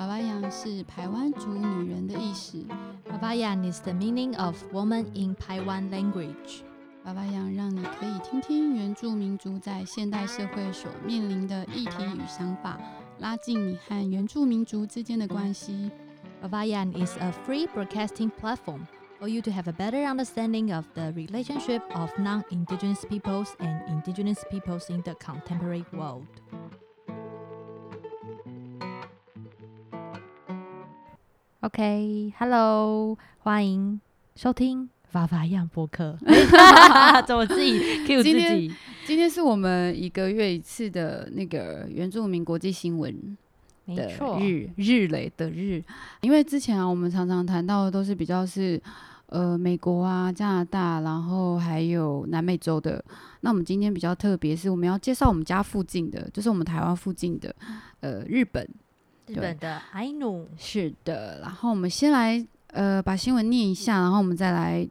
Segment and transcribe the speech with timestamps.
[0.00, 2.64] 娃娃洋是台湾族女人的意思。
[3.10, 6.62] Babayan is the meaning of woman in Taiwan language.
[7.04, 12.78] 娃娃洋让你可以听听原住民族在现代社会所面临的议题与想法，
[13.20, 15.90] 拉近你和原住民族之间的关系。
[16.42, 18.80] Babayan is a free broadcasting platform
[19.18, 24.44] for you to have a better understanding of the relationship of non-indigenous peoples and indigenous
[24.50, 26.26] peoples in the contemporary world.
[31.73, 34.01] OK，Hello，、欢迎
[34.35, 36.17] 收听法法样播客。
[37.25, 38.73] 怎么自己 Q 自己？
[39.05, 43.37] 今天是我们一个月一次的那个原住民国际新闻
[43.87, 45.81] 的没错，日日嘞的日，
[46.19, 48.79] 因为之前啊，我们常常谈到的都是比较是
[49.27, 53.01] 呃美国啊、加拿大，然后还有南美洲的。
[53.39, 57.55] 那我们今天比较特别，是我们要介绍我们家附近的，就是我们台湾附近的
[58.01, 58.67] 呃日本。
[59.27, 64.87] 日本的 I know 是的，然后我们先来呃把新闻念一下，然后我们再来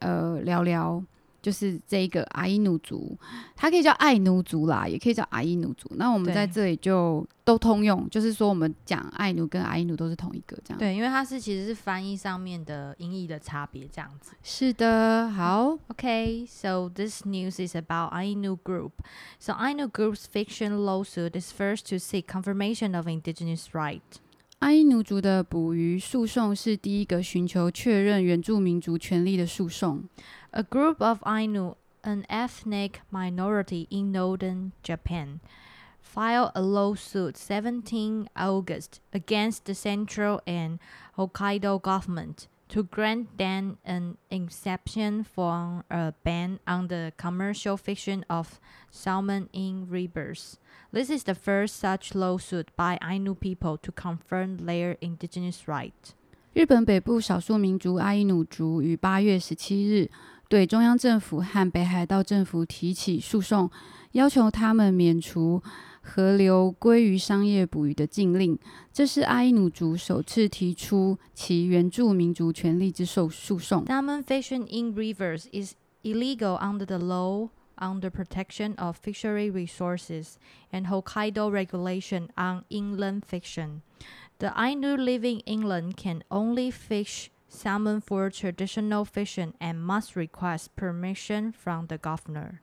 [0.00, 1.02] 呃聊聊，
[1.40, 3.16] 就是这个阿伊努族，
[3.54, 5.88] 它可以叫爱奴族啦，也可以叫阿伊努族。
[5.96, 14.32] 那我们在这里就都通用，就是说我们讲爱奴跟阿伊努都是同一个这样。，对，因为它是其实是翻译上面的音译的差别这样子。
[14.42, 18.92] 是的，好，Okay, so this news is about Ainu Group.
[19.38, 24.00] So Ainu Group's fiction lawsuit is first to seek confirmation of indigenous right.
[24.58, 30.02] 阿伊奴族的捕鱼诉讼是第一个寻求确认原住民族权利的诉讼。
[30.57, 35.39] A group of Ainu, an ethnic minority in northern Japan,
[36.01, 40.79] filed a lawsuit 17 August against the central and
[41.17, 48.59] Hokkaido government to grant them an exception from a ban on the commercial fishing of
[48.89, 50.57] salmon in rivers.
[50.91, 56.13] This is the first such lawsuit by Ainu people to confirm their indigenous right.
[56.53, 60.11] 日本北部少数民族阿伊努族于八月十七日
[60.48, 63.70] 对中央政府和北海道政府提起诉讼，
[64.12, 65.62] 要求他们免除
[66.00, 68.58] 河流鲑鱼商业捕鱼的禁令。
[68.90, 73.84] 这是阿伊努族首次提出其原住民族权利之受诉讼。
[73.84, 80.36] Salmon fishing in rivers is illegal under the law under protection of fishery resources
[80.72, 83.82] and Hokkaido regulation on inland fishing.
[84.38, 91.51] The Ainu living inland can only fish salmon for traditional fishing and must request permission
[91.51, 92.59] from the governor.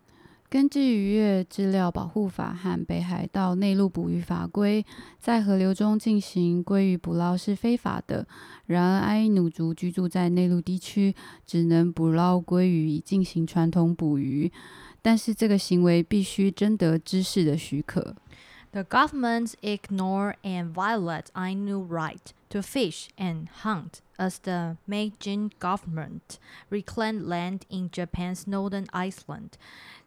[0.48, 4.84] 根据渔业资料保护法和北海道内陆捕鱼法规，
[5.20, 8.26] 在河流中进行鲑鱼捕捞是非法的。
[8.66, 11.14] 然而，阿伊努族居住在内陆地区，
[11.46, 14.50] 只能捕捞鲑鱼以进行传统捕鱼，
[15.00, 18.16] 但是这个行为必须征得知识的许可。
[18.72, 22.18] The governments ignore and violate Ainu right
[22.55, 26.39] to fish and hunt as the Meijin government
[26.69, 29.57] reclaimed land in Japan's northern Iceland,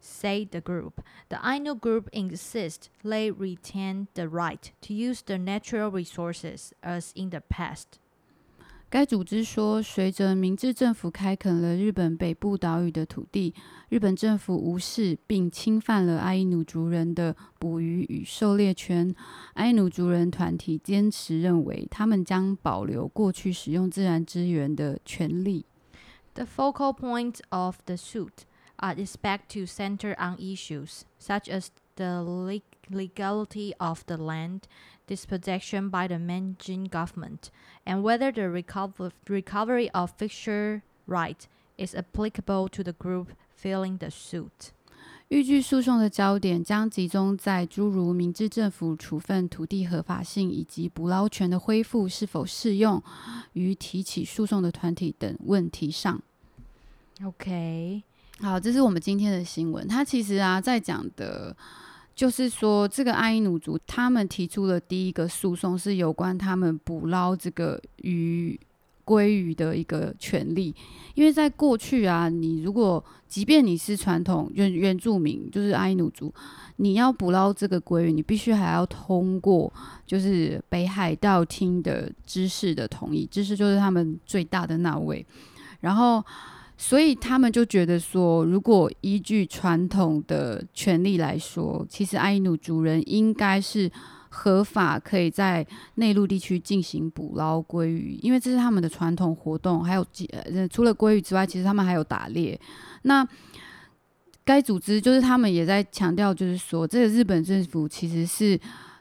[0.00, 1.02] said the group.
[1.28, 7.28] The Ainu group insists they retain the right to use the natural resources as in
[7.28, 7.98] the past.
[8.90, 13.52] 该组织说，随着明治政府开垦了日本北部岛屿的土地，
[13.90, 19.14] 日本政府无视并侵犯了阿伊努族人的捕鱼与狩猎权。
[19.52, 25.66] 阿伊努族人团体坚持认为，他们将保留过去使用自然资源的权利。
[26.32, 31.66] The focal points of the suit are expected to center on issues such as
[31.96, 34.61] the leg- legality of the land
[35.07, 37.49] dispossession by the Meijin government
[37.85, 41.47] and whether the recover- recovery of fisher right
[41.77, 44.71] is applicable to the group filing the suit.
[45.29, 53.01] 预计诉讼的焦点将集中在诸如明治政府处分土地合法性以及捕捞权的恢复是否适用
[53.53, 56.21] 于提起诉讼的团体等问题上。
[57.21, 58.03] Okay.
[58.39, 59.87] 好，这是我们今天的新闻。
[59.87, 61.55] 它其实啊，在讲的，
[62.18, 68.58] 就是说这个阿伊努族他们提出的第一个诉讼是有关他们捕捞这个鱼
[69.04, 70.74] 鲑鱼的一个权利。
[71.14, 76.34] 因为在过去啊，你如果即便你是传统原原住民，就是阿伊努族，
[76.78, 79.72] 你要捕捞这个鲑鱼，你必须还要通过
[80.04, 85.24] 就是北海道厅的知事的同意，知事就是他们最大的那位，
[85.78, 86.20] 然后。
[86.80, 93.90] 所以他们就觉得说，如果依据传统的权利来说，其实阿伊努族人应该是
[94.28, 95.66] 合法可以在
[95.96, 99.82] 内陆地区进行捕捞鲑鱼，因为这是他们的传统活动。
[99.82, 102.58] 还有，呃，除了鲑鱼之外，其实他们还有打猎。
[103.02, 103.26] 那
[104.44, 108.58] 该组织就是他们也在强调，就是说，这个日本政府其实是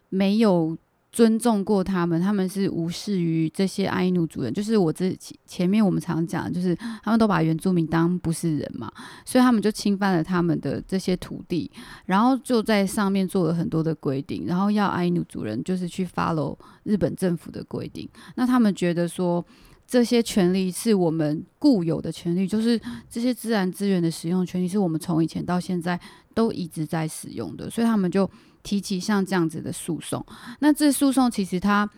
[0.09, 0.75] 没有
[1.17, 5.17] 尊重过他们，他们是无视于这些阿伊努主人，就是我这
[5.47, 8.87] 前面我们常讲，就是他们都把原住民当不是人嘛，
[9.25, 11.71] 所以他们就侵犯了他们的这些土地，
[12.05, 19.43] 然后就在上面做了很多的规定，然后要阿伊努主人就是去 follow 日本政府的规定，那他们觉得说
[19.87, 22.79] 这些权利是我们固有的权利，就是
[23.09, 25.99] 这些自然资源的使用权利是我们从以前到现在
[26.37, 28.29] 都一直在使用的，所以他们就。
[28.63, 30.25] 提起像这样子的诉讼，
[30.59, 31.89] 那这诉讼其实它，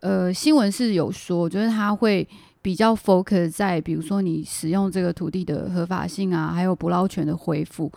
[0.00, 2.28] 呃，新闻是有说，就是它会
[2.60, 7.90] 比较 focus 在，比如说你使用这个土地的合法性啊，还有捕捞权的恢复，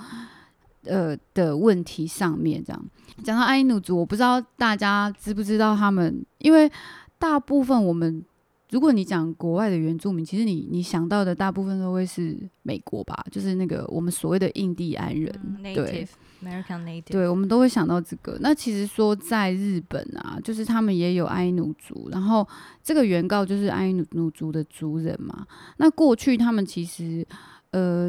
[0.85, 2.63] 呃的问题上面。
[2.63, 2.85] 这样
[3.25, 6.71] 讲到阿伊努族，我不知道大家知不知道他们，因为
[7.19, 8.23] 大部分我们
[8.69, 16.07] 如果你讲国外的原住民，其实你你想到的大部分都会是美国吧，就是那个我们所谓的印第安人，对。
[16.43, 18.37] American Native，对，我们都会想到这个。
[18.41, 22.47] 那其实说在日本啊，就是他们也有爱努族，然后
[22.83, 25.47] 这个原告就是爱努努族的族人嘛。
[25.77, 27.25] 那过去他们其实
[27.71, 28.07] 呃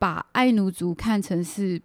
[0.00, 1.80] 把爱努族看成是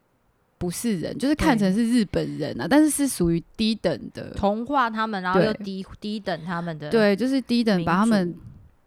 [0.65, 8.35] 不是人，就是看成是日本人啊，但是是属于低等的，同化他们，然后又低低等他们的，对，就是低等把他们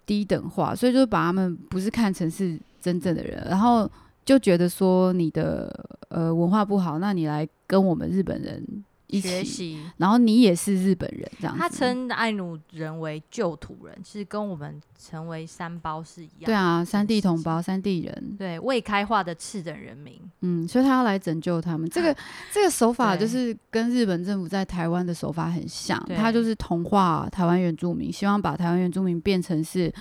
[0.04, 3.88] 低等化，所以就把他们不是看成是真正的人，然后。
[4.28, 5.75] 就觉得说你的
[6.10, 8.62] 呃文化不好，那你来跟我们日本人
[9.08, 11.56] 一起，然后你也是日本人这样。
[11.58, 16.44] 他称爱努人为旧土人，其实跟我们成为三胞是一样。
[16.44, 20.20] 对啊，三地同胞，三地人，对未开化的次等人民。
[20.43, 21.88] 嗯，所以他要来拯救他们。
[21.90, 22.16] 这个
[22.52, 29.93] 这个手法就是跟日本政府在台湾的手法很像，他就是同化台湾原住民，希望把台湾原住民变成是。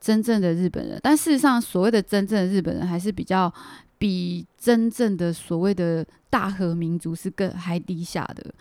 [0.00, 3.50] 真正的日本人，但事实上，所谓的真正的日本人还是比较
[3.96, 6.04] 比真正的所谓的
[6.34, 8.52] 大和民族是更还低下的。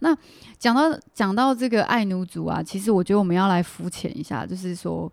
[0.00, 0.16] 那
[0.58, 5.12] 讲到讲到这个爱奴族啊，其实我觉得我们要来肤浅一下，就是说。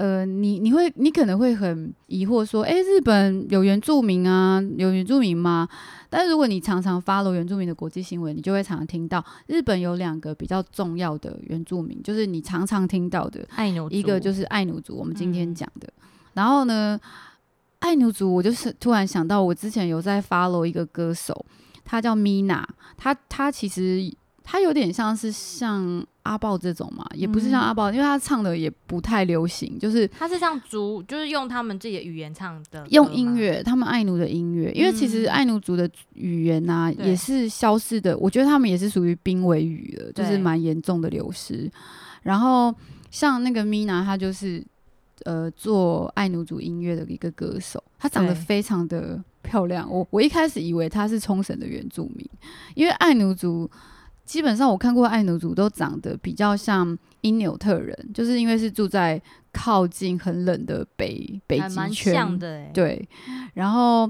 [0.00, 5.68] 呃，你你会你可能会很疑惑说，哎，日本有原住民啊，有原住民吗？
[6.08, 15.86] 但是如果你常常 follow 原住民的国际新闻，你就会常常听到日本有两个比较重要的原住民，就是你常常听到的爱奴，一个就是爱奴族，我们今天讲的。
[16.32, 16.98] 然后呢，
[17.80, 21.44] 爱奴族，我就是突然想到，我之前有在 follow 一个歌手，
[21.84, 22.64] 他叫 Mina，
[22.96, 24.10] 他他其实。
[24.42, 41.70] 他有点像是像阿豹这种嘛，也不是像阿豹，因为他唱的也不太流行，就是他是像族，就是用他们自己的语言唱的，用音乐，他们爱奴的音乐，因为其实爱奴族的语言呐也是消失的，我觉得他们也是属于濒危语了，就是蛮严重的流失。
[42.22, 42.74] 然后
[43.08, 44.64] 像那个 Mina，他就是
[45.24, 52.28] 呃做爱奴族音乐的一个歌手，她长得非常的漂亮，我我一开始以为她是冲绳的原住民，
[52.74, 53.70] 因为爱奴族。
[54.24, 59.20] 基本上我看过爱奴族都长得比较像因纽特人，就是因为是住在
[59.52, 62.38] 靠近很冷的北北极圈，
[62.72, 63.08] 对，
[63.54, 64.08] 然后。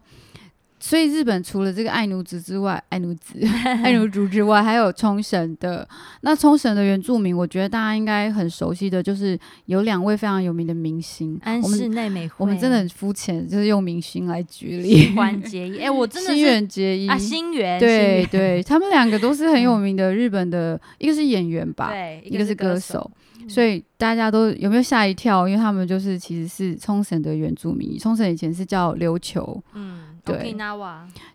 [0.83, 3.39] 所以日本除了这个爱奴子之外，爱奴子、
[3.85, 5.87] 爱奴族之外，还有冲绳的。
[6.23, 11.39] 那冲绳的原住民，我觉得大家应该很熟悉的就是有两位非常有名的明星。
[11.43, 15.15] 安室奈美惠，我们真的很肤浅，就是用明星来举例。
[15.15, 23.11] 关结衣， 哎，我真的新垣结衣啊，新垣，对对，他们两个都是很有名的日本的，一个是演员吧，对，一个是歌手。
[23.49, 25.49] 所以大家都有没有吓一跳？
[25.49, 30.10] 因为他们就是其实是冲绳的原住民，冲绳以前是叫琉球，嗯。
[30.33, 30.43] 对，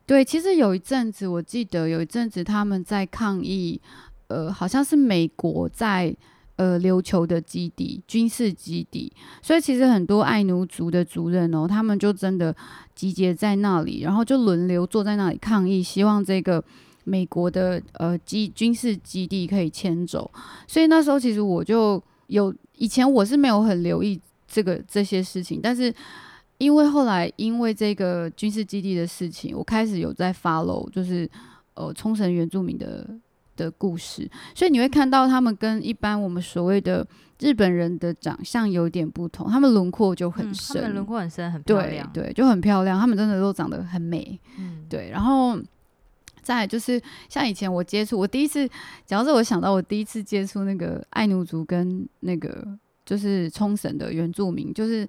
[0.06, 3.82] 对，其实有一阵子，我记得有一阵子他们在抗议，
[4.28, 6.16] 呃，好像是美国在
[6.56, 9.12] 呃琉球的基地军事基地，
[9.42, 12.56] 所以其实很多爱奴族的族人哦，他们就真的
[12.94, 16.64] 集结在那里，然后就轮流坐在那里抗议，希望这个
[17.04, 20.32] 美国的呃基军事基地可以迁走。
[20.68, 25.94] 所以那时候其实我就有以前我是没有很留意这个这些事情，但是。
[26.58, 31.30] 因为后来因为这个军事基地的事情，我开始有在 follow，就是
[31.74, 33.06] 呃冲绳原住民的
[33.58, 37.06] 的故事，所以你会看到他们跟一般我们所谓的
[37.40, 45.60] 日本人的长相有点不同，他们轮廓就很深，他们轮廓很深，很漂亮，对，就很漂亮，他们真的都长得很美，嗯，对，然后
[46.42, 48.66] 再就是像以前我接触，我第一次
[49.06, 52.66] 讲到这，我想到我第一次接触那个爱奴族跟那个
[53.06, 55.06] 就是冲绳的原住民，就是。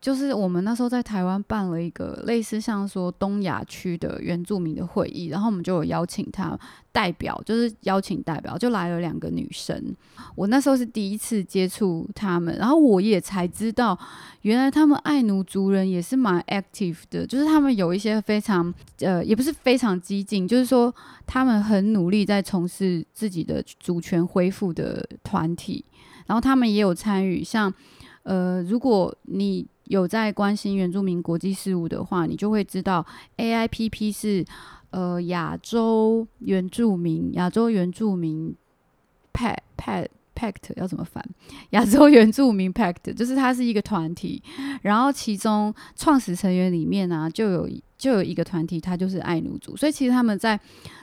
[0.00, 6.56] 就是我们那时候在台湾办了一个类似像说东亚区的原住民的会议，然后我们就有邀请他
[6.92, 9.94] 代表，就是邀请代表就来了两个女生。
[10.36, 13.98] 我那时候是第一次接触他们，然后我也才知道，
[14.42, 20.94] 原来他们爱奴族人也是蛮 active 的，就是他们有一些非常呃，也不是非常激进，就是说
[21.26, 25.84] 他们很努力在从事自己的主权恢复的团体，
[26.26, 27.72] 然后他们也有参与，像
[28.22, 33.04] 呃，如果你有在关心原住民国际事务的话，你就会知道
[33.36, 34.44] AIPP 是
[34.90, 38.54] 呃亚洲原住民亚洲原住民
[39.32, 41.24] Pact Pact Pact 要怎么翻？
[41.70, 44.42] 亚洲原住民 Pact 就是它是一个团体，
[44.82, 50.58] 然后其中创始成员里面呢就有就有一个团体，它就是爱奴族，所以其实他们在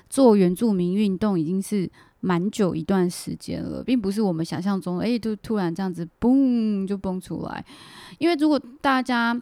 [0.09, 1.89] 做原住民运动已经是。
[2.25, 7.63] 蛮久一段时间了，并不是我们想象中，哎，就突然这样子嘣就蹦出来。
[8.17, 9.39] 因为如果大家，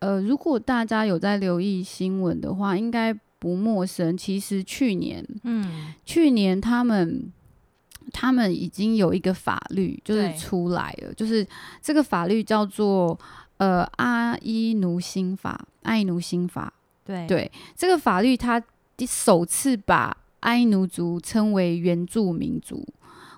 [0.00, 4.16] 呃，如果大家有在留意新闻的话，应该不陌生。
[4.16, 7.32] 其实去年，嗯，去年他们
[8.12, 11.46] 他们已经有一个法律就是出来了，就是
[11.80, 13.16] 这个法律叫做
[13.58, 16.72] 呃阿伊奴新法，阿伊奴新法。
[17.04, 18.60] 对对，这个法律它
[19.06, 20.16] 首次把
[20.46, 22.86] 埃奴族称为原住民族，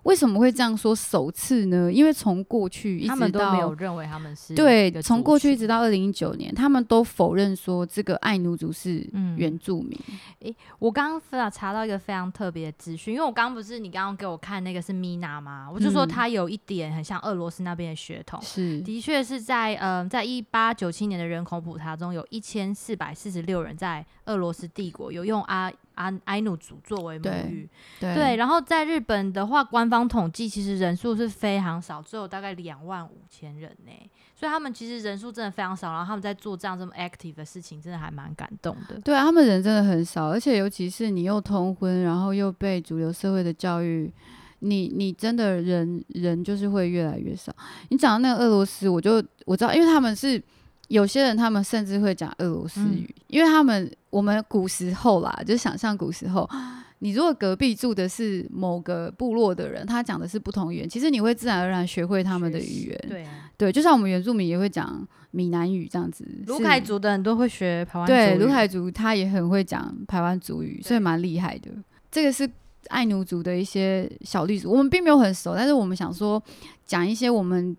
[0.04, 0.94] 为什么会这样说？
[0.94, 1.90] 首次呢？
[1.90, 9.98] 因为从过去一直到没有认为他们是对，从过去一直到二零一九年，他们都否认说这个爱奴族是原住民。
[10.40, 15.66] 诶，我刚刚非常查到一个非常特别的资讯，因为我刚刚不是你刚刚给我看那个是米娜吗？
[15.72, 25.72] 我就说他有一点很像俄罗斯那边的血统，是的确是在嗯，在一八九七年的人口普查中有一千四百四十六人在俄罗斯帝国有用阿。
[25.98, 33.92] 安埃努族作为母语，对，然后在日本的话，官方统计其实人数是非常少，只有大概两万五千人呢，
[34.36, 39.00] 所以他们其实人数真的非常少，然后他们在做这样这么 active 的事情，真的还蛮感动的。
[39.00, 44.12] 对啊，他们人真的很少，而且尤其是你又通婚，然后又被主流社会的教育，
[44.60, 47.52] 你你真的人人就是会越来越少。
[47.88, 50.40] 你讲到那个俄罗斯，我就我知道，因为他们是。
[50.88, 56.48] 有些人他们甚至会讲俄罗斯语，因为他们我们古时候啦，就想象古时候，
[57.00, 63.04] 你如果隔壁住的是某个部落的人，他讲的是不同语言，其实你会自然而然学会他们的语言。
[63.06, 63.26] 对，
[63.56, 66.26] 对，就像我们原住民也会讲闽南语这样子。
[66.46, 71.70] 卢凯族的很多会学台湾对，卢凯族他也很会讲台湾族语，所以蛮厉害的。
[72.10, 72.50] 这个是
[72.88, 76.42] 爱奴族的一些小例子，我们并没有很熟，但是我们想说
[76.86, 77.76] 讲一些我们。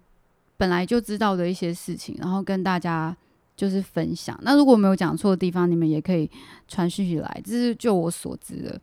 [0.59, 3.15] 本来就知道的一些事情，然后跟大家
[3.55, 4.37] 就是分享。
[4.41, 6.29] 那如果没有讲错的地方，你们也可以
[6.67, 7.41] 传讯息来。
[7.45, 8.77] 这是就我所知的。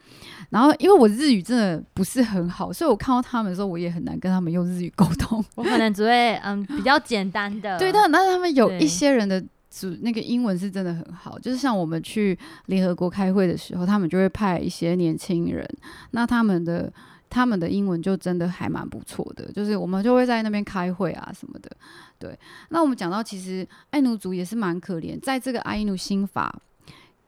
[0.49, 5.45] 然后，因为我日语真的不是很好，所以我看到他们的时候，我也很难跟他们用日语沟通。
[5.55, 7.77] 我可能只会嗯比较简单的。
[7.79, 9.39] 对，但但是他们有一些人的
[9.71, 15.69] 主那个英文是真的很好，就是像我们去联合国开会的时候，他们就会派一些年轻人，
[16.13, 16.91] 那他们的。
[17.29, 21.71] 他们的英文就真的还蛮不错的，就是我们就会在那边开会啊什么的。
[22.19, 22.39] 对，
[22.71, 26.55] 那我们讲到其实爱奴族也是蛮可怜，在这个爱奴新法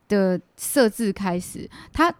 [0.07, 2.11] 的设置开始，他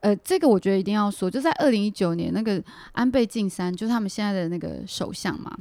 [0.00, 2.60] 呃，这个我觉得一定要说，就在二零一九年那个
[2.92, 5.56] 安倍晋三，就是他们现在的那个首相嘛，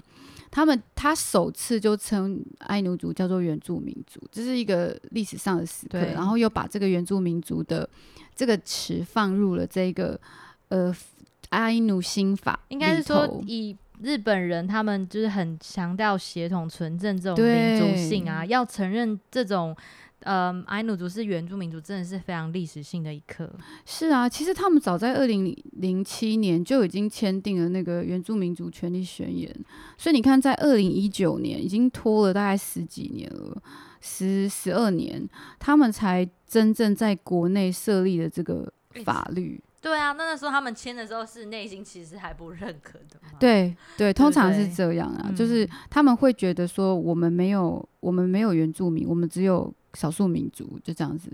[0.50, 7.88] 他们他首次就称爱奴族叫做原住民族，这是一个历史上的时刻，然后又把这个原住民族的
[8.36, 10.20] 这个词放入了这个
[10.70, 10.96] 呃。
[11.50, 19.76] 阿努新法应该是说，以日本人他们就是很强调血统纯正这种民族性啊，要承认这种
[20.22, 23.52] 呃阿努族是原住民族，真的是非常历史性的一刻。
[23.86, 29.52] 是啊，其实他们早在二零零七年就已经签订了那个原住民族权利宣言，
[29.98, 33.60] 所以你看，在二零一九年已经拖了大概十几年了，
[34.00, 35.28] 十十二年，
[35.58, 38.72] 他们才真正在国内设立了这个
[39.04, 39.60] 法律。
[39.80, 43.20] 对啊，那那时候他们签的时候是内心其实还不认可的。
[43.40, 51.32] 对对，通常是这样啊，就是他们会觉得说我们没有我们没有原住民，我们只有少数民族，就这样子。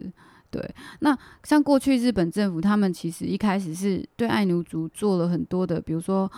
[0.52, 6.30] 对，那像过去日本政府，他们其实一开始是对爱奴族做了很多的，比如说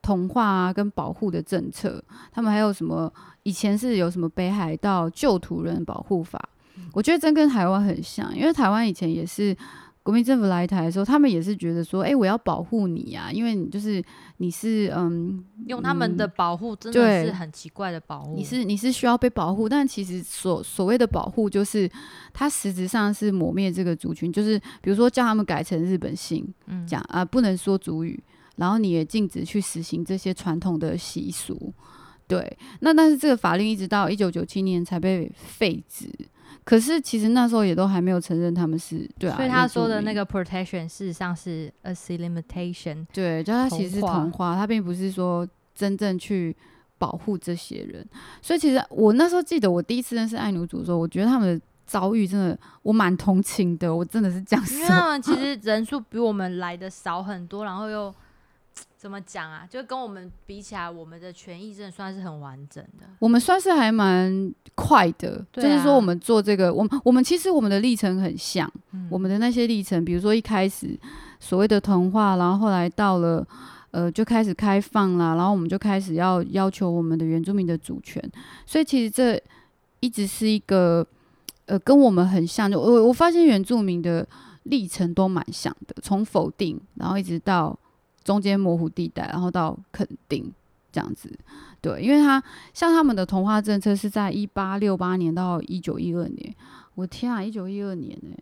[0.00, 2.02] 同化啊跟保护的政策。
[2.32, 3.12] 他们还有什么？
[3.42, 6.40] 以前是有什么北海道旧土人保护法？
[6.92, 9.54] 我觉得真跟台湾很像，因为台湾以前也是。
[10.08, 14.02] 国民政府来台的时候，他们也是觉得说：“哎，我要保护你啊，因为你就是
[14.38, 18.34] 你是嗯，用他们的保护真的是很奇怪的保护。
[18.34, 21.86] 你是你是需要被保护，但其实所所谓的保护，就是
[22.32, 26.42] 它实质上是抹灭这个族群，就是比如说叫他们改成日本姓，
[26.86, 28.18] 讲啊不能说族语，
[28.56, 31.70] 然后你也禁止去实行这些传统的习俗。
[32.26, 36.08] 对，那但是这个法令一直到一九九七年才被废止。
[36.68, 43.06] 可是其实那时候也都还没有承认他们是对啊，所以他说的那个 protection 事实上是 a c limitation。
[43.10, 46.54] 对，就他其实是同化同化，它并不是说真正去
[46.98, 48.06] 保护这些人。
[48.42, 54.86] 所以其实我那时候记得我第一次认识爱奴族的时候，我觉得他们的遭遇真的我蛮同情的，我真的是这样因为。
[54.86, 58.14] 他们其实人数比我们来的少很多，然后又
[58.98, 59.64] 怎么讲啊？
[59.70, 63.06] 就跟我们比起来，我们的权益真的算是很完整的。
[63.20, 70.98] 我们算是还蛮快的，对就是说啊我们做这个，我们我们其实我们的历程很像，嗯我们的那些历程，比如说一开始
[71.38, 73.46] 所谓的同化，然后后来到了
[73.92, 78.20] 呃就开始开放啦，然后我们就开始要要求我们的原住民的主权，
[78.66, 79.40] 所以其实这
[80.00, 81.06] 一直是一个
[81.66, 84.26] 呃跟我们很像，就我我发现原住民的
[84.64, 87.78] 历程都蛮像的，从否定，然后一直到
[88.28, 90.52] 中间模糊地带，然后到肯定
[90.92, 91.32] 这样子。
[91.80, 92.42] 对，因为他
[92.74, 96.54] 像他们的同化政策是在一八六八年到一九一二年，
[96.94, 98.36] 我天啊，一九一二年呢、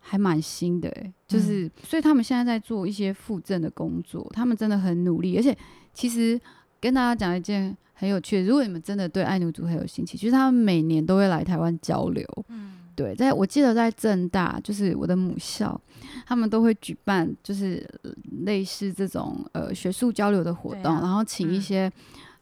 [0.00, 5.54] 还蛮新的哎、就是、所以他们现在在做一些复振的工作，他们真的很努力，而且
[5.92, 6.40] 其实
[6.80, 15.80] 跟大家讲一件很有趣的，如果你们真的对爱奴族很有兴趣，其实他们每年都会来台湾交流，嗯，对，在我记得在正大，就是我的母校，
[16.26, 18.10] 他们都会举办就是呃
[18.44, 21.60] 类似这种呃学术交流的活动，啊然后请一嗯。
[21.60, 21.92] 些、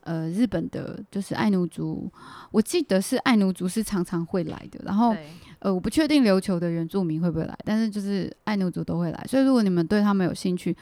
[0.01, 2.09] 呃日本的，就是爱奴族，
[2.53, 5.17] 我记得是爱奴族是常常会来的，然后，
[5.59, 10.77] 呃我不确定琉球的原住民会不会来，但是就是爱奴族都会来，所以如果你们对他们有兴趣，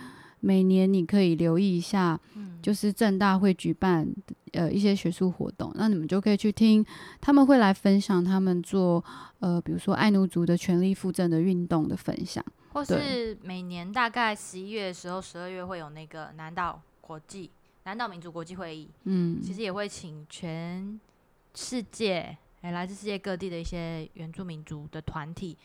[0.45, 4.07] 每年你可以留意一下，嗯，就是正大会举办
[4.53, 6.85] 呃一些学术活动，那你们就可以去听，
[7.21, 9.03] 他们会来分享他们做
[9.39, 12.45] 呃比如说爱奴族的权力复振的运动的分享。
[12.75, 17.51] 或是每年大概十一月的时候，十二月会有那个南岛国际
[17.85, 21.01] 南岛民族国际会议，嗯，其实也会请全
[21.55, 25.57] 世界哎来自世界各地的一些原住民族的团体，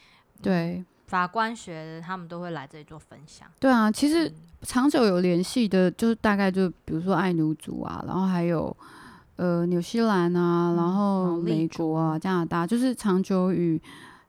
[0.41, 3.47] 对法官学的他们都会来这里做分享。
[3.59, 8.75] 对啊，其实嗯长久有联系的，就是大概就比如说爱奴族啊，然后还有
[9.37, 13.81] 呃纽西兰啊，嗯然后美国啊、加拿大，就是长久与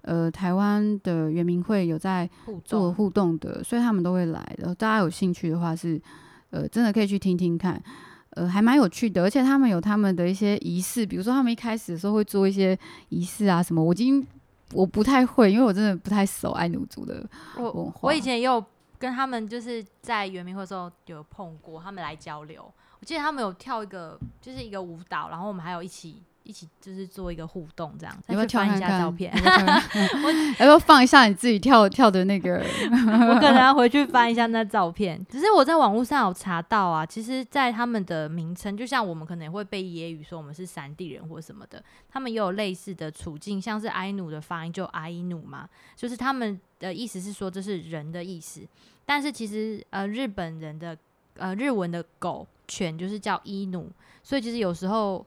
[0.02, 2.28] 呃台湾的原民会有在
[2.64, 4.75] 做，互动的，所以他们都会来的。
[4.75, 6.00] 大家有兴趣的话是，
[6.49, 7.83] 呃，真的可以去听听看，
[8.31, 9.22] 呃，还蛮有趣的。
[9.22, 12.78] 而且他们有他们的一些仪式，比如说他们一开始的时候会做一些
[13.11, 14.26] 仪式啊什么，我已经
[14.72, 17.14] 我不太会，因为我真的不太熟爱奴族的
[17.56, 18.64] 文我化我以前也有
[18.98, 22.62] 跟他们就是在圆明会的时候有碰过，他们来交流。
[23.00, 28.16] 我记得他们有跳一个就是一个舞蹈，然后我们还有一起一起就是做一个互动这样。
[28.29, 28.76] 要不要再去翻？
[28.76, 29.33] 一下照片
[30.59, 32.57] 要，不要放一下你自己跳跳的那个？
[32.90, 35.24] 我可能要回去翻一下那照片。
[35.29, 48.62] 只是我在网络上有查到啊，其实，在他们的名称，就像我们可能会被揶揄说我们是山地人或什么的，他们也有类似的处境，像是埃努的发音就阿伊努嘛，就是他们的意思是说这是人的意思，
[49.05, 50.96] 但是其实呃日本人的
[51.37, 53.88] 呃日文的狗犬就是叫伊努，
[54.22, 55.24] 所以其实有时候。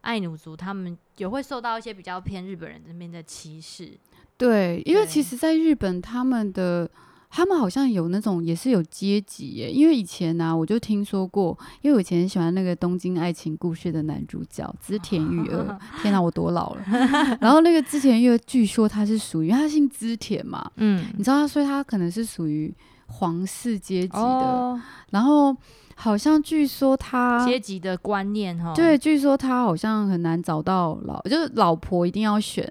[0.00, 3.98] 爱奴族他们也会受到一些比较偏日本人这边的歧视，
[4.36, 6.90] 对，因为其实，在日本他们的。
[7.32, 16.82] 他们好像有那种也是有阶级耶，因为以前呢、我就听说过，因为我以前喜欢那个《东京爱情故事》的男主角织田裕二， 天哪，我多老了。
[17.40, 22.74] 然后那个织田裕二，据说他是属于他姓织田嘛，嗯你知道他，所以他可能是属于
[23.06, 24.18] 皇室阶级的。
[24.18, 25.56] 哦，然后
[26.00, 32.66] 好像据说他阶级的观念哈，对，据说他好像很难找到老，就是老婆一定要选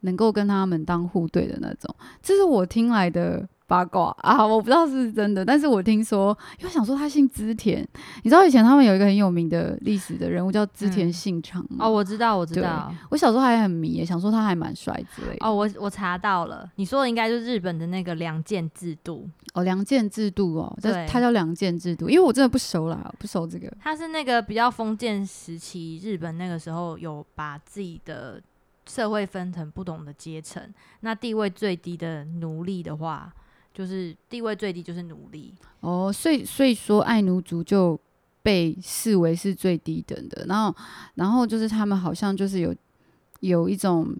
[0.00, 1.94] 能够跟他们当户对的那种。
[2.22, 7.86] 这是我听来的八卦啊，我不知道是不是真的，但是我听说，因为想说他姓织田，
[8.22, 11.86] 你知道以前他们有一个很有名的历史的人物叫织田嗯信长吗？
[11.86, 12.92] 哦，我知道，我知道。
[13.10, 15.46] 我小时候还很迷耶，想说他还蛮帅之类的。
[15.46, 23.72] 哦，我我查到了，你说的应该就是日本的那个两件制度，哦，良贱制度哦，这对它叫良贱制度，因为我真的不熟啦，不熟这个。
[23.80, 28.40] 他是那个比较封建时期，日本那个时候有把自己的
[28.86, 30.62] 社会分成不同的阶层，
[31.00, 33.32] 那地位最低的奴隶的话，
[33.74, 37.98] 就是地位最低就是奴隶，哦，所以所以说爱奴族就
[38.40, 40.74] 被视为是最低等的，然后
[41.16, 42.72] 然后就是他们好像就是有
[43.40, 44.14] 有一种，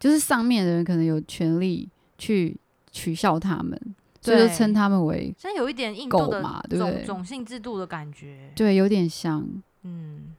[0.00, 1.86] 就是上面的人可能有权利
[2.16, 2.56] 去
[2.90, 3.78] 取笑他们，
[4.22, 9.46] 所以就是称他们为现在有一点印度狗的嘛对种种姓制度的感觉，对，有点像。
[9.82, 10.34] 嗯，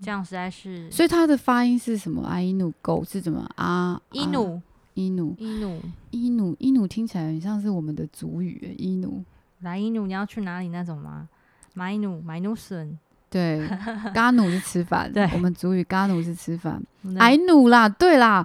[0.00, 2.22] 这样实在是，所以它的发音是什么？
[2.22, 3.64] 阿伊努狗是怎么啊？
[3.64, 4.62] 啊伊努
[4.96, 5.80] 伊努伊努
[6.10, 9.22] 伊努伊努听起来很像是我们的族语耶，伊努。
[9.60, 11.28] 来伊努，你要去哪里那种吗？
[11.74, 12.98] 买努买努笋，
[13.30, 13.66] 对，
[14.12, 15.28] 嘎努是吃饭，对。
[15.34, 18.44] 我们主语嘎努是吃饭，那矮努啦，对啦，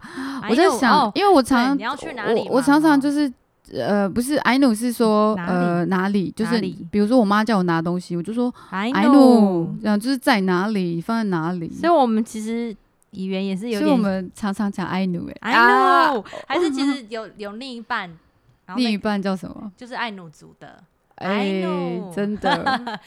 [0.49, 2.97] 我在想，哦因为我常你要去哪里我我常常哦。
[2.97, 3.31] 就是。
[3.73, 6.59] 呃，不是，矮努是说呃哪里，就是
[6.91, 11.71] 比如说我妈叫我拿东西，我就说 know 努，然后就是在哪里，放在哪里。
[11.71, 12.75] 所以我们其实
[13.11, 18.09] 语言也是有所以我们常常讲爱努，哎 I know，、还是其实有有另一半，
[18.65, 19.71] 然后另一半叫什么？
[19.77, 20.83] 就是爱努族的。
[21.15, 21.61] 哎
[22.15, 22.99] 真的，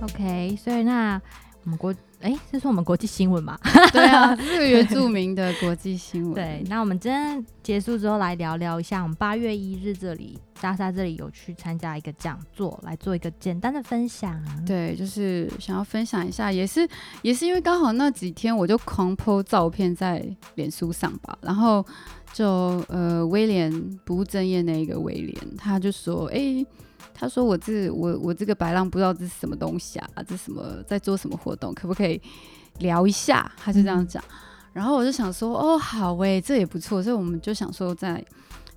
[0.02, 1.20] OK，所以那
[1.64, 1.94] 我们国
[2.24, 3.58] 哎，这是我们国际新闻嘛？
[3.92, 6.32] 对啊，这是个原住民的国际新闻。
[6.32, 14.42] 对，那我们今天结束之后来聊聊一下，我们八月一日这里莎莎这里有去参加一个讲座，来做一个简单的分享。
[14.64, 16.88] 对，就是想要分享一下，也是
[17.20, 21.84] 也是因为刚好那几天我就狂 po 照片在脸书上吧，然后
[22.32, 23.70] 就呃威廉
[24.02, 26.64] 不务正业那一个威廉，他就说，哎、
[27.12, 32.20] 他说我这我我这个白浪不知道这是什么东西啊，这什么在做什么活动，可不可以
[32.78, 33.50] 聊一下？
[33.56, 34.22] 他就这样讲，
[34.72, 38.24] 然后我就想说，哦，好诶、这也不错，所以我们就想说在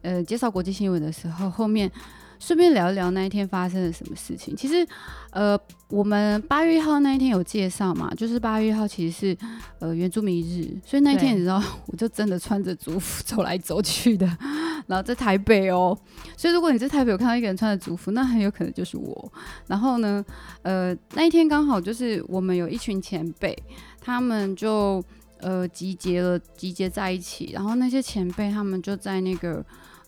[0.01, 1.91] 呃介绍国际新闻的时候，后面
[2.39, 4.55] 顺便聊一聊那一天发生了什么事情。
[4.55, 4.87] 其实，
[5.31, 9.37] 呃，我们八月一号那一天有介绍嘛，就是八月一号其实是
[9.79, 14.25] 呃原住民日，所以那一天你知道，我就真的穿着族服走来走去的，
[14.87, 15.97] 然后在台北哦。
[16.35, 19.31] 所以如果你在台北有看到一个人穿着族服，那很有可能就是我。
[19.67, 20.23] 然后呢，
[20.61, 23.57] 呃，那一天刚好就是我们有一群前辈，
[23.99, 25.03] 他们就
[25.39, 29.65] 呃集结了，集结在一起，然后那些前辈他们就在那个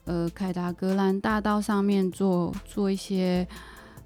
[0.10, 3.48] 呃凯达格兰大道上面做做一些，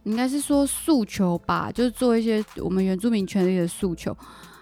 [0.03, 4.15] 应该是说诉求吧，就是做一些我们原住民权利的诉求。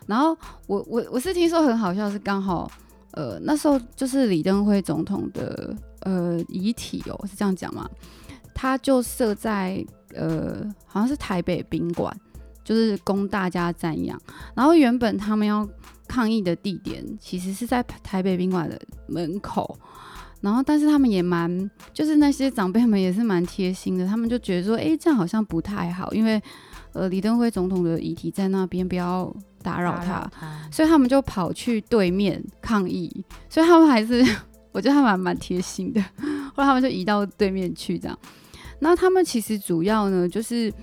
[0.06, 2.71] 然后我我我是听说很好笑，是刚好
[3.13, 7.89] 呃那时候就是李登辉总统的呃遗体哦，是这样讲吗？
[8.54, 12.15] 他就设在呃好像是台北宾馆，
[12.63, 14.21] 就是供大家瞻仰。
[14.54, 15.67] 然后原本他们要
[16.08, 19.80] 抗议的地点其实是在台北宾馆的门口，
[20.41, 26.41] 然后但是他们也蛮，就是那些长辈们也是蛮贴心的，他们就觉得说，哎，这样好像不太好，因为
[26.93, 34.25] 呃李登辉总统的遗体在那边，不要打扰他，他，所以他们就跑去对面抗议，所以他们还是
[34.73, 36.01] 我觉得他们还蛮贴心的，
[36.56, 38.17] 后来他们就移到对面去这样。
[38.80, 40.73] 那他们其实主要呢，就是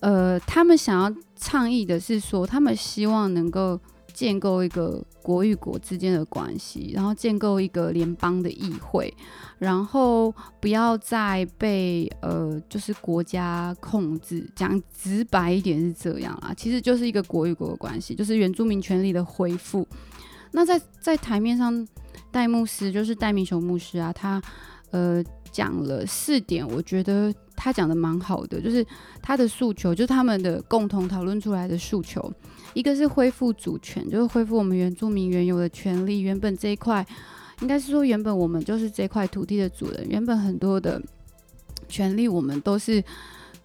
[0.00, 3.78] 呃，他们想要倡议的是说，他们希望能够
[4.12, 9.12] 建构一个国与国之间的关系，然后建构一个联邦的议会，
[9.58, 14.48] 然后不要再被呃，就是国家控制。
[14.54, 19.84] 讲直白一点是这样啦，其实就是一个国与国的关系，就是原住民权利的恢复。
[20.52, 21.84] 那在在台面上，
[22.30, 24.40] 戴牧师就是戴明雄牧师啊，他
[24.92, 28.86] 呃讲了四点，我觉得他讲的蛮好的，就是
[29.20, 32.32] 他的诉求，就是他们的共同讨论出来的诉求，
[32.76, 37.04] 一个是恢复主权，就是恢复我们原住民原有的权利，原本这一块
[37.62, 41.00] 应该是说原本我们就是这块土地的主人，原本很多的
[41.88, 43.02] 权利我们都是。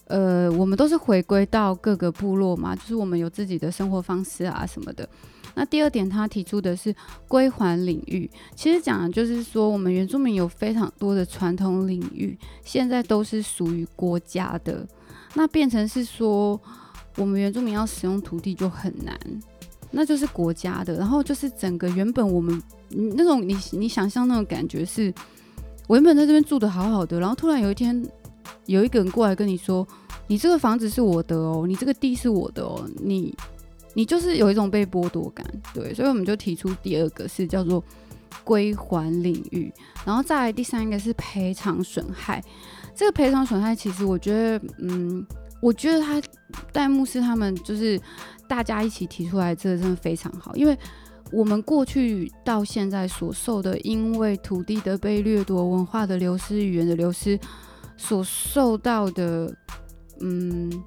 [0.05, 5.07] 呃，我们都是回归到各个部落嘛，就是我们有自己的生活方式啊什么的。
[5.55, 6.93] 那第二点，他提出的是
[7.29, 14.85] 归还领域，其实讲的就是说，我们原住民有非常多的传统领域，现在都是属于国家的，
[15.35, 16.59] 那变成是说，
[17.17, 19.19] 我们原住民要使用土地就很难，
[19.91, 25.13] 那就是国家的，然后就是整个原本我们那种你你想象那种感觉是，
[25.87, 28.05] 我原本在这边住的好好的，然后突然有一天
[28.65, 29.85] 有一个人过来跟你说，
[30.27, 33.35] 你这个房子是我的哦，你这个地是我的哦，你
[33.93, 37.83] 你就是有一种被剥夺感，对，所以我们就提出第二个是叫做
[38.43, 39.71] 归还领域，
[40.05, 42.41] 然后再来第三个是赔偿损害。
[42.95, 45.25] 这个赔偿损害，其实我觉得，嗯，
[45.61, 46.21] 我觉得他
[46.73, 47.99] 戴牧师他们就是
[48.47, 50.77] 大家一起提出来，这个真的非常好，因为
[51.31, 57.39] 我们过去到现在所受的，因为土地的被掠夺、文化的流失、语言的流失
[57.95, 59.55] 所受到的，
[60.19, 60.83] 嗯。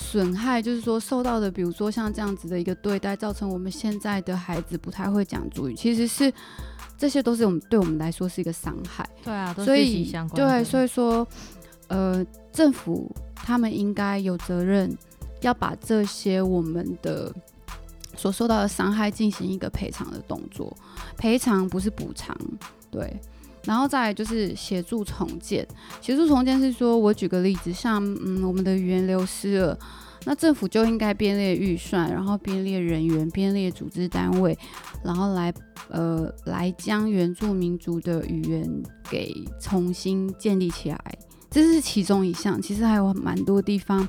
[0.00, 6.32] 损害就是说受到的，比如说像这样子的一个对待，造成我们现在的孩子不太会讲主语，其实是
[6.96, 9.06] 这些都是我们对我们来说是一个伤害。
[9.24, 10.48] 对啊，都所是息息以相关。
[10.48, 11.26] 对，所以说，
[11.88, 12.24] 呃，
[12.58, 14.92] 政府他们应该有责任
[15.42, 17.32] 要把这些我们的
[18.18, 20.76] 所受到的伤害进行一个赔偿的动作，
[21.16, 22.36] 赔偿不是补偿，
[22.90, 23.16] 对。
[23.62, 25.64] 然后再来就是协助重建，
[26.00, 29.78] 协助重建是说，我举个例子，像嗯，我们的语言流失了，
[30.24, 34.58] 那政府就应该编列预算，然后编列人员，编列组织单位，
[35.04, 35.54] 然后来
[35.90, 38.68] 呃来将原住民族的语言
[39.08, 41.18] 给重新建立起来，
[41.58, 44.08] 这这是其中一项，其实还有蛮多地方，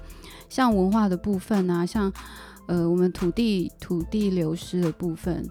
[0.50, 2.14] 像文化的部分啊，像
[2.68, 5.44] 呃我们土地土地流失的部分，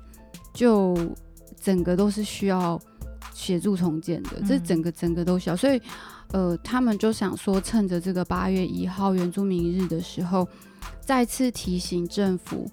[0.54, 0.96] 就
[1.60, 2.80] 整个都是需要
[3.34, 5.82] 协助重建的，这嗯整个整个都需要，所以
[6.30, 10.46] 呃他们就想说，趁着这个八月一号原住民日的时候，
[11.00, 12.70] 再次提醒政府，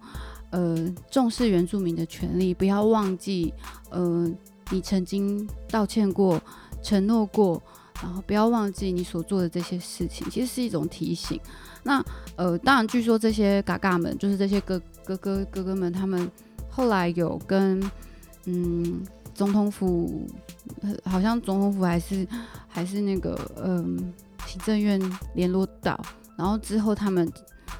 [0.52, 3.52] 呃重视原住民的权利，不要忘记，
[3.90, 4.32] 呃
[4.70, 6.40] 你曾经道歉过、
[6.84, 7.60] 承诺过。
[8.01, 11.39] 然后不要忘记你所做的这些事情，其实是一种提醒。
[11.84, 12.03] 那
[12.36, 16.29] 呃，当然，据说这些嘎嘎们，就是这些哥哥哥哥哥们，他们
[16.69, 17.79] 后来有跟
[18.45, 19.01] 嗯
[19.34, 20.27] 总统府，
[21.03, 22.27] 好像总统府还是
[22.67, 24.13] 还是那个嗯、
[24.47, 24.99] 行政院
[25.36, 25.99] 联络到，
[26.38, 27.31] 然后之后他们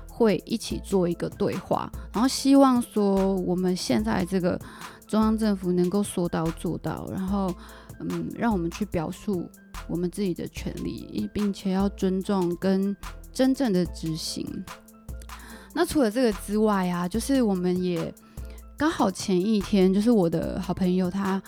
[0.08, 4.60] 会一起做一个对话，然后希望说我们现在这个
[5.08, 7.54] 中央政府能够说到做到，然后
[8.00, 9.50] 嗯，让我们去表述
[9.88, 12.96] 我们自己的权利，并且要尊重跟
[13.34, 14.46] 真正的执行。
[15.74, 18.14] 那除了这个之外啊，就是我们也
[18.78, 21.42] 刚好前一天，就是我的好朋友他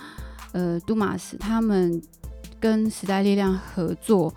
[0.51, 2.01] 呃杜马斯他们
[2.59, 4.33] 跟时代力量合作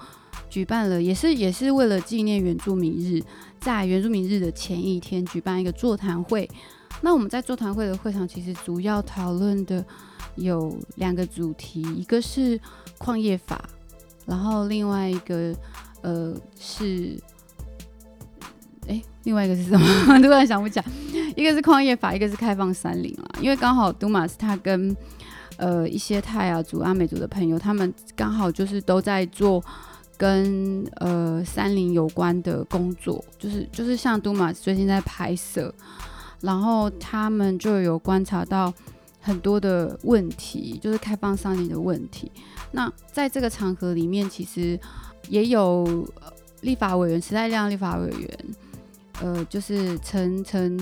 [0.49, 3.23] 举办了，也是也是为了纪念原住民日，
[3.61, 6.49] 在原住民日的前一天举办一个座谈会。
[7.03, 9.85] 那我们在座谈会的会场，其实主要讨论的
[10.37, 12.61] 有两个主题，一个是
[12.99, 13.65] 矿业法，
[14.31, 15.53] 然后另外一个
[16.03, 17.21] 呃是，
[18.87, 19.87] 哎，另外一个是什么？
[20.23, 20.87] 突然想不起来。
[21.35, 23.25] 一个是矿业法，一个是开放山林啦。
[23.41, 24.97] 因为刚好杜马斯他跟
[25.57, 29.61] 呃一些泰雅族、阿美族的朋友，他们刚好就是都在做
[30.17, 35.75] 跟呃山林有关的工作，就是就是像杜马斯最近在拍摄，
[36.41, 38.73] 然后他们就有观察到
[39.21, 42.31] 很多的问题，就是开放山林的问题。
[42.73, 44.79] 那在这个场合里面，其实
[45.29, 45.85] 也有
[46.21, 48.39] 呃立法委员时代力量立法委员，
[49.21, 50.79] 呃，就是陈陈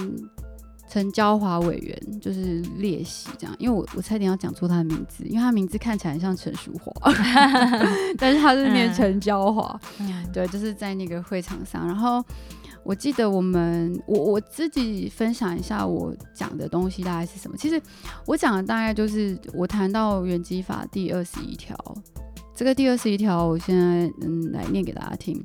[0.89, 3.55] 陈娇华委员，就是列席这样。
[3.59, 7.13] 因为我我差点要讲错他的名字，因为他名字看起来很像陈淑华，
[8.17, 9.81] 但是他是念嗯陈娇华。
[10.01, 12.25] 嗯对，就是在那个会场上，然后
[12.89, 17.55] 我记得我们我我自己分享一下我讲的东西大概是什么。
[17.55, 17.79] 其实
[18.25, 21.77] 我讲的大概就是我谈到原基法第二十一条，
[22.57, 25.39] 这个第二十一条我现在嗯来念给大家听。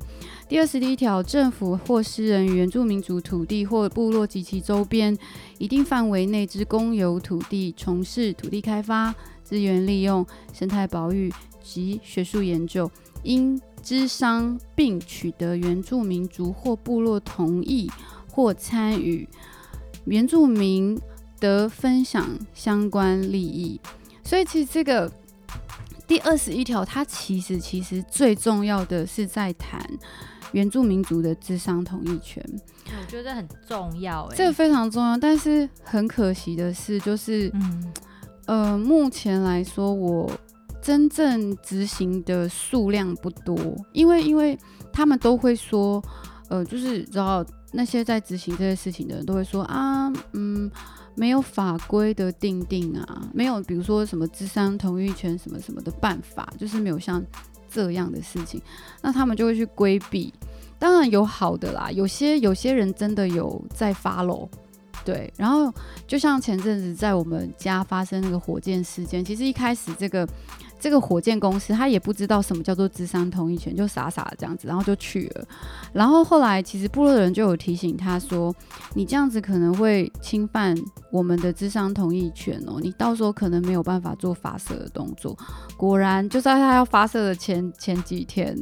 [0.48, 5.14] 第二十一条，政府或私人原住民族土地或部落及其周边
[5.58, 11.30] 一定范围内之公有土地从事土地开发、资源利用、生态保育
[11.62, 12.90] 及学术研究，
[13.22, 17.90] 应知商并取得原住民族或部落同意
[18.32, 19.28] 或参与，
[20.06, 20.98] 原住民
[21.38, 23.78] 得分享相关利益。
[24.24, 25.12] 所以其实这个
[26.06, 29.80] 第二十一条，它其实其实最重要的是在谈
[30.52, 32.42] 原住民族的智商同意权，
[32.86, 35.16] 我觉得很重要哎、这个非常重要。
[35.18, 37.92] 但是很可惜的是，就是嗯
[38.46, 40.30] 呃，目前来说，我
[40.84, 43.56] 真正执行的数量不多，
[43.94, 44.58] 因为因为
[44.92, 46.04] 他们都会说，
[46.50, 47.42] 呃，就是知道
[47.72, 50.70] 那些在执行这些事情的人都会说啊，嗯，
[51.14, 57.24] 没有法规的定定啊，没有比如说什么智商同意权什么什么的办法，就是没有像
[57.66, 58.60] 这样的事情，
[59.00, 60.34] 那他们就会去规避。
[60.78, 64.46] 当然有好的啦，有些有些人真的有在发喽
[65.02, 65.72] 对，然后
[66.06, 70.28] 就像前阵子在我们家发生那个火箭事件，其实一开始这个
[70.84, 75.46] 这个火箭公司他也不知道什么叫做智商同意权，就傻傻的这样子，然后就去了。
[75.94, 78.54] 然后后来其实部落的人就有提醒他说，
[78.92, 80.76] 你这样子可能会侵犯
[81.10, 85.34] 我们的智商同意权哦，你到时候可能没有办法做发射的动作。
[85.74, 88.54] 果然就在他要发射的前前几天，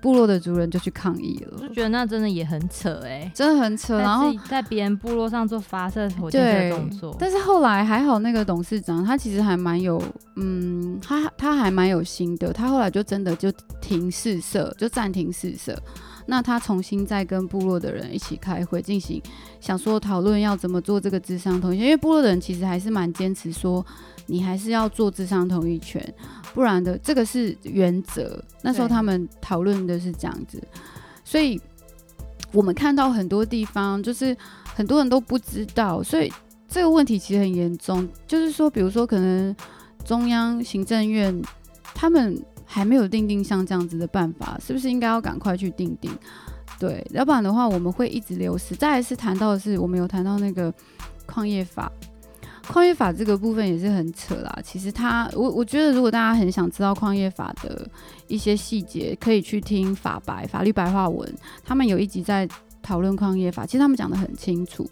[0.00, 1.74] 部落的族人就去抗议了就。
[1.74, 10.02] 觉得那真的也很扯哎、真的很扯，然后在别人部落上做发射火箭对的动作，但是后来还好，那个董事长他其实还蛮有，
[10.36, 12.52] 嗯，他他还蛮有心的。
[12.52, 15.76] 他后来就真的就停试射，就暂停试射。
[16.30, 19.20] 那他重新再跟部落的人一起开会，进行
[19.60, 23.84] 想说讨论要怎么做这个智商同意权，因为部落的人其实还是蛮坚持说，
[24.26, 26.14] 你还是要做智商同意权，
[26.52, 28.44] 不然的这个是原则。
[28.60, 30.62] 那时候他们讨论的是这样子，
[31.24, 31.58] 所以
[32.52, 34.36] 我们看到很多地方就是
[34.74, 36.30] 很多人都不知道，所以
[36.68, 38.06] 这个问题其实很严重。
[38.26, 39.56] 就是说，比如说可能
[40.04, 41.42] 中央行政院
[41.94, 42.38] 他们
[42.70, 46.10] 还没有定定像这样子的办法，是不是应该要赶快去定定？
[46.78, 48.76] 对，要不然的话我们会一直流失。
[48.76, 50.72] 再来是谈到的是，我们有谈到那个
[51.26, 51.90] 矿业法，
[52.68, 54.58] 矿业法这个部分也是很扯啦。
[54.62, 57.88] 其实他，我我觉得如果大家很想知道矿业法的
[58.28, 62.46] 一些细节，可以去听法白法律白话文，他们有一集在
[62.82, 64.88] 讨论矿业法，其实他们讲的很清楚。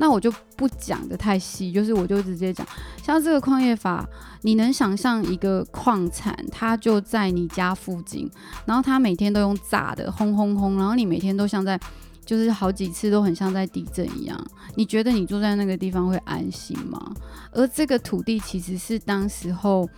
[0.00, 2.66] 那我就不讲的太细，就是我就直接讲，
[3.04, 4.04] 像这个矿业法，
[4.40, 8.28] 你能想象一个矿产，它就在你家附近，
[8.64, 11.78] 然后它每天都用炸的轰轰轰，然后你每天都像在。
[12.22, 14.40] 就是好几次都很像在地震一样，
[14.76, 17.12] 你觉得你住在那个地方会安心吗？
[17.50, 19.88] 而这个土地其实是当时候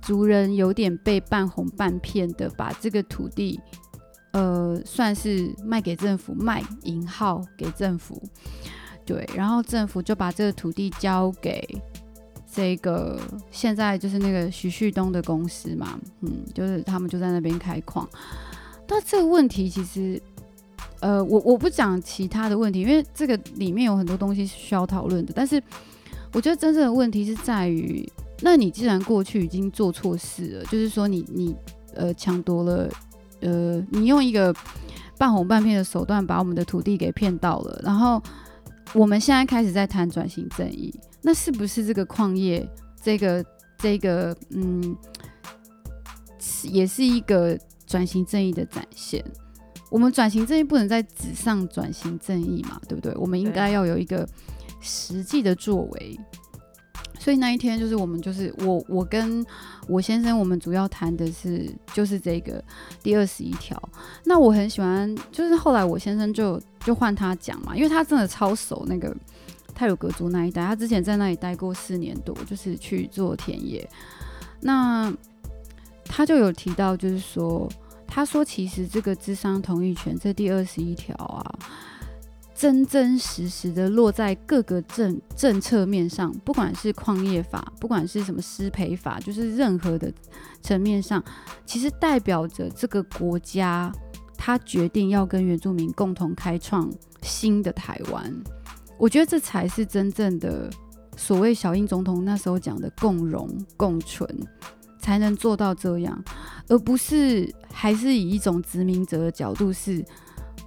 [0.00, 3.60] 族人有点被半哄半骗的，把这个土地
[4.32, 8.22] 呃算是卖给政府，卖银号给政府，
[9.08, 11.66] 对，然后政府就把这个土地交给
[12.52, 13.18] 这个
[13.50, 18.06] 现在就是那个徐旭东的公司嘛，嗯，就是他们就在那边开矿，
[18.86, 20.20] 但这个问题其实。
[21.00, 25.32] 呃，我我不讲其他的问题，因为这个里面有很多东西是需要讨论的。
[25.32, 25.62] 但是
[26.32, 28.04] 我觉得真正的问题是在于，
[28.40, 31.54] 那你既然过去已经做错事了，就是说你你
[31.94, 32.90] 呃抢夺了，
[33.42, 34.52] 呃你用一个
[35.16, 38.20] 半哄半骗的手段把我们的土地给骗到了，然后
[38.94, 42.68] 我们现在开始在谈转型正义，那是不是这个矿业
[43.02, 43.44] 这个
[43.78, 44.96] 这个嗯，
[46.62, 49.24] 也是一个转型正义的展现？
[49.90, 53.14] 我们转型正义不能在纸上转型正义嘛，对不对？
[53.16, 54.28] 我们应该要有一个
[54.80, 56.18] 实际的作为。
[57.18, 59.44] 所以那一天就是我们就是我我跟
[59.86, 62.62] 我先生，我们主要谈的是就是这个
[63.02, 63.80] 第二十一条。
[64.24, 69.14] 那我很喜欢，就是后来我先生就就换他讲嘛，因为他真的超熟那个
[69.74, 73.88] 泰鲁格族那一带，他之前在那里待过四年多，就是去做田野。
[74.60, 75.12] 那
[76.04, 77.68] 他就有提到，就是说。
[78.10, 81.44] 他说：“其实这个智商同意权这第二十一条啊，
[82.58, 90.12] 真真实实的落在各个政政策面上，不管是矿业法，不管是什么失培法，就是任何的
[90.60, 91.22] 层面上，
[91.64, 93.92] 其实代表着这个国家
[94.36, 96.90] 他决定要跟原住民共同开创
[97.22, 98.34] 新的台湾。
[98.98, 100.68] 我觉得这才是真正的
[101.16, 104.28] 所谓小英总统那时候讲的共荣共存。”
[105.00, 106.22] 才能做到这样，
[106.66, 110.04] 而不是还是以一种殖民者的角度，是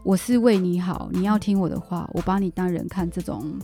[0.03, 3.59] 我是为你好，你要听我的话，我把你当人看，这 种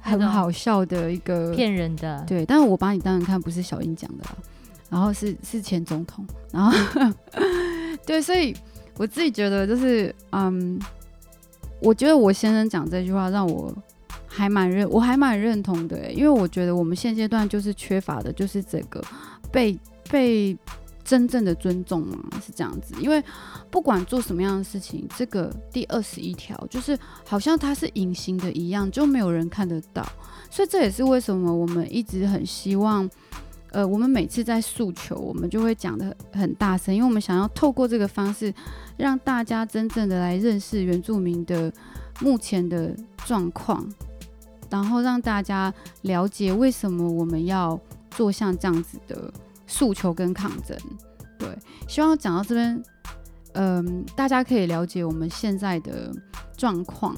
[0.00, 2.24] 很好笑的一个骗人的。
[2.26, 4.24] 对，但是我把你当人看，不是小英讲的，
[4.88, 6.72] 然后是是前总统，然后
[8.06, 8.54] 对，所以
[8.96, 10.80] 我自己觉得就是，嗯，
[11.80, 13.74] 我觉得我先生讲这句话让我
[14.26, 19.02] 还蛮认，我还蛮认同的，因为我觉得我们现阶段就是缺乏的，就是这个。
[19.52, 19.76] 被
[20.08, 20.56] 被
[21.10, 22.16] 真正的尊重吗？
[22.40, 23.20] 是这样子，因为
[23.68, 26.96] 不管做什么样的事情，这个第二十一条就是
[27.26, 30.06] 好像它是隐形的一样，就没有人看得到。
[30.48, 33.10] 所以这也是为什么我们一直很希望，
[33.72, 38.54] 呃，我们每次在诉求，我们就会讲的很大声，因为我们想要透过这个方式，
[38.96, 41.72] 让大家真正的来认识原住民的
[42.20, 42.94] 目前的
[43.26, 43.84] 状况，
[44.70, 47.76] 然后让大家了解为什么我们要。
[48.16, 49.32] 做像这样子的
[49.70, 50.76] 诉求跟抗争，
[51.38, 51.48] 对，
[51.86, 52.82] 希望讲到这边，
[53.52, 56.12] 嗯，大家可以了解我们现在的
[56.56, 57.16] 状况，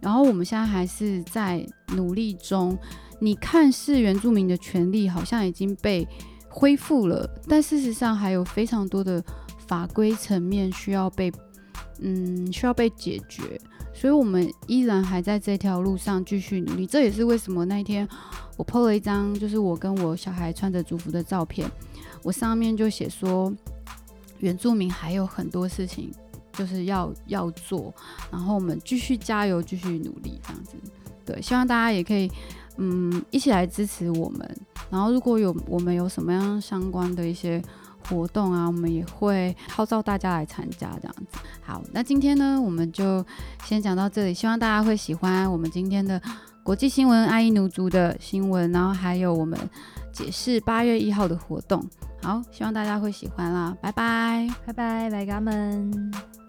[0.00, 2.76] 然后我们现在还是在努力中。
[3.18, 6.06] 你看似原住民的权利好像已经被
[6.50, 9.24] 恢复了，但事实上还有非常多的
[9.66, 11.32] 法规层面需要被，
[12.00, 13.58] 嗯，需要被解决。
[13.94, 16.86] 所以，我们依然还在这条路上继续努力。
[16.86, 18.06] 这也是为什么那一天
[18.58, 21.66] 我 PO 了一张，就是我跟我小孩穿着族服的照片。
[22.26, 23.54] 我上面就写说，
[24.38, 26.12] 原住民还有很多事情
[26.52, 27.94] 就是要要做，
[28.32, 30.74] 然后我们继续加油，继续努力，这样子。
[31.24, 32.28] 对，希望大家也可以，
[32.78, 34.56] 嗯，一起来支持我们。
[34.90, 37.62] 然后，如果有我们有什么样相关的一些。
[38.08, 41.38] 活动啊，我们也会号召大家来参加，这样子。
[41.60, 43.26] 好，那今天呢，我们就
[43.64, 46.22] 先讲到这里，希望大家会喜欢我们今天的
[46.62, 49.58] 国际新闻阿伊奴族的新闻，然后还有我们
[50.16, 51.84] 解释八月一号的活动。
[52.22, 56.45] 好，希望大家会喜欢啦，拜拜，拜拜，拜家们。